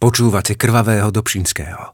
[0.00, 1.92] Počúvate krvavého Dobšinského.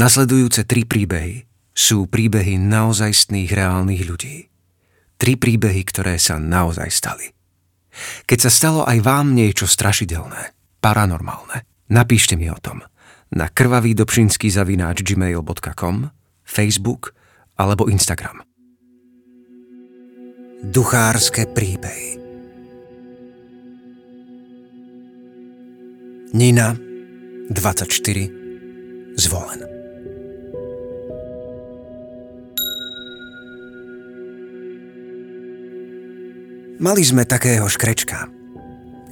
[0.00, 1.44] Nasledujúce tri príbehy
[1.76, 4.48] sú príbehy naozajstných reálnych ľudí.
[5.20, 7.28] Tri príbehy, ktoré sa naozaj stali.
[8.24, 12.80] Keď sa stalo aj vám niečo strašidelné, paranormálne, napíšte mi o tom
[13.28, 16.08] na krvavý dobšinský zavináč gmail.com,
[16.48, 17.12] Facebook
[17.60, 18.40] alebo Instagram.
[20.64, 22.16] Duchárske príbehy
[26.32, 26.91] Nina
[27.50, 29.60] 24 zvolen.
[36.82, 38.26] Mali sme takého škrečka.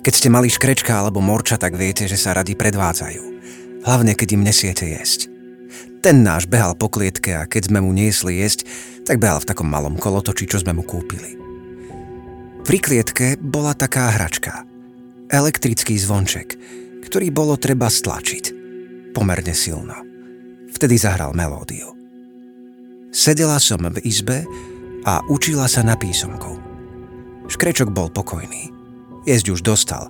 [0.03, 3.23] Keď ste mali škrečka alebo morča, tak viete, že sa radi predvádzajú.
[3.87, 5.31] Hlavne, keď im nesiete jesť.
[6.01, 8.67] Ten náš behal po klietke a keď sme mu niesli jesť,
[9.07, 11.37] tak behal v takom malom kolotoči, čo sme mu kúpili.
[12.67, 14.65] Pri klietke bola taká hračka.
[15.31, 16.59] Elektrický zvonček,
[17.05, 18.45] ktorý bolo treba stlačiť.
[19.17, 19.97] Pomerne silno.
[20.71, 21.93] Vtedy zahral melódiu.
[23.11, 24.47] Sedela som v izbe
[25.03, 26.63] a učila sa na písomku.
[27.51, 28.71] Škrečok bol pokojný.
[29.27, 30.09] Jesť už dostal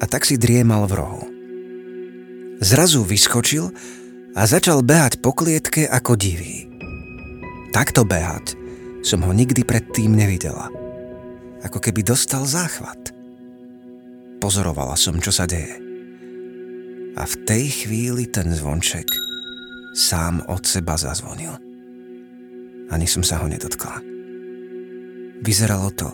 [0.00, 1.22] a tak si driemal v rohu.
[2.64, 3.68] Zrazu vyskočil
[4.32, 6.64] a začal behať po klietke ako divý.
[7.76, 8.56] Takto behať
[9.04, 10.72] som ho nikdy predtým nevidela.
[11.60, 13.12] Ako keby dostal záchvat.
[14.40, 15.89] Pozorovala som, čo sa deje.
[17.18, 19.10] A v tej chvíli ten zvonček
[19.96, 21.50] sám od seba zazvonil.
[22.90, 24.02] Ani som sa ho nedotkla.
[25.42, 26.10] Vyzeralo to,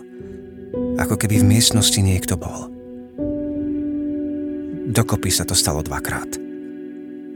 [0.97, 2.69] ako keby v miestnosti niekto bol.
[4.87, 6.39] Dokopy sa to stalo dvakrát.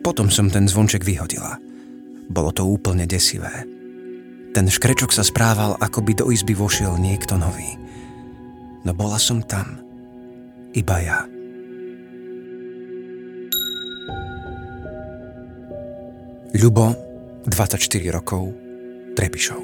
[0.02, 1.62] Potom som ten zvonček vyhodila.
[2.32, 3.68] Bolo to úplne desivé.
[4.52, 7.78] Ten škrečok sa správal, ako by do izby vošiel niekto nový.
[8.82, 9.78] No bola som tam.
[10.74, 11.20] Iba ja.
[16.52, 16.92] Ľubo,
[17.48, 18.52] 24 rokov,
[19.16, 19.62] Trebišov.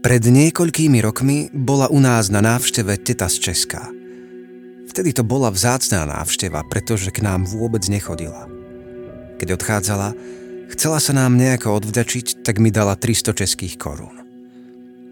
[0.00, 3.84] Pred niekoľkými rokmi bola u nás na návšteve teta z Česka.
[4.88, 8.48] Vtedy to bola vzácná návšteva, pretože k nám vôbec nechodila.
[9.36, 10.16] Keď odchádzala,
[10.72, 14.24] chcela sa nám nejako odvďačiť, tak mi dala 300 českých korún.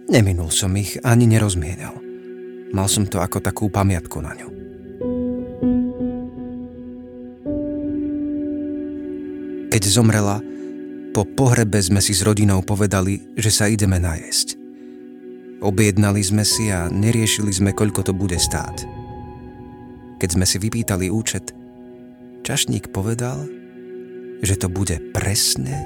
[0.08, 2.00] Neminul som ich ani nerozmienal.
[2.72, 4.57] Mal som to ako takú pamiatku na ňu.
[9.78, 10.42] Keď zomrela,
[11.14, 14.58] po pohrebe sme si s rodinou povedali, že sa ideme najesť.
[15.62, 18.90] Objednali sme si a neriešili sme, koľko to bude stáť.
[20.18, 21.54] Keď sme si vypýtali účet,
[22.42, 23.46] čašník povedal,
[24.42, 25.78] že to bude presne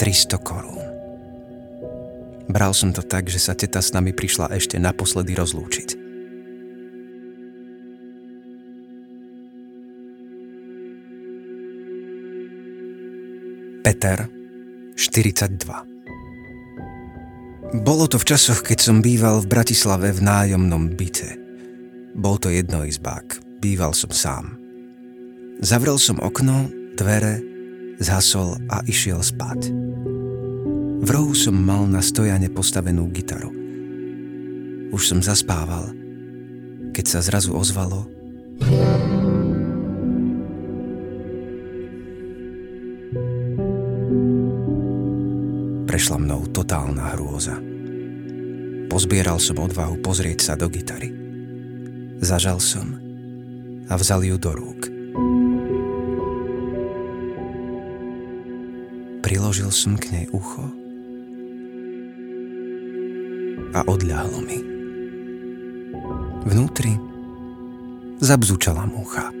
[0.00, 0.80] 300 korún.
[2.48, 5.99] Bral som to tak, že sa teta s nami prišla ešte naposledy rozlúčiť.
[13.80, 14.28] Peter,
[14.92, 15.56] 42
[17.80, 21.40] Bolo to v časoch, keď som býval v Bratislave v nájomnom byte.
[22.12, 24.60] Bol to jednoizbák, býval som sám.
[25.64, 26.68] Zavrel som okno,
[27.00, 27.40] dvere,
[28.04, 29.72] zhasol a išiel spať.
[31.00, 33.48] V rohu som mal na stojane postavenú gitaru.
[34.92, 35.88] Už som zaspával,
[36.92, 38.04] keď sa zrazu ozvalo
[45.90, 47.58] prešla mnou totálna hrôza.
[48.86, 51.10] Pozbieral som odvahu pozrieť sa do gitary.
[52.22, 52.94] Zažal som
[53.90, 54.86] a vzal ju do rúk.
[59.18, 60.62] Priložil som k nej ucho
[63.74, 64.62] a odľahlo mi.
[66.46, 66.94] Vnútri
[68.22, 69.39] zabzúčala múcha.